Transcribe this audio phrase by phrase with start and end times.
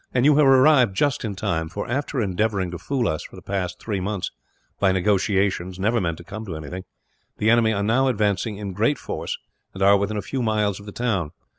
[0.15, 3.79] "You have arrived just in time for, after endeavouring to fool us for the past
[3.79, 4.31] three months,
[4.79, 6.85] by negotiations never meant to come to anything,
[7.37, 9.37] the enemy are now advancing in great force,
[9.75, 11.33] and are within a few miles of the town.